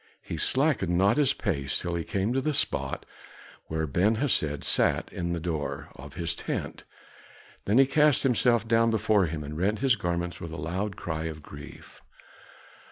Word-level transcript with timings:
He 0.23 0.35
slackened 0.35 0.97
not 0.97 1.17
his 1.17 1.31
pace 1.33 1.77
till 1.77 1.93
he 1.93 2.03
came 2.03 2.33
to 2.33 2.41
the 2.41 2.55
spot 2.55 3.05
where 3.67 3.85
Ben 3.85 4.15
Hesed 4.15 4.63
sat 4.63 5.13
in 5.13 5.31
the 5.31 5.39
door 5.39 5.89
of 5.93 6.15
his 6.15 6.35
tent, 6.35 6.85
then 7.65 7.77
he 7.77 7.85
cast 7.85 8.23
himself 8.23 8.67
down 8.67 8.89
before 8.89 9.27
him 9.27 9.43
and 9.43 9.55
rent 9.59 9.81
his 9.81 9.95
garments 9.95 10.41
with 10.41 10.51
a 10.53 10.57
loud 10.57 10.95
cry 10.95 11.25
of 11.25 11.43
grief. 11.43 12.01